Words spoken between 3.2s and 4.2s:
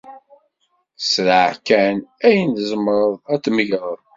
ad t-megreḍ.